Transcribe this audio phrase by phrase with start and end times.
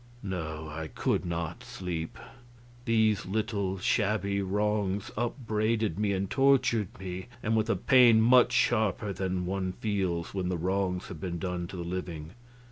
[0.23, 2.17] No, I could not sleep.
[2.85, 9.13] These little, shabby wrongs upbraided me and tortured me, and with a pain much sharper
[9.13, 12.31] than one feels when the wrongs have been done to the living.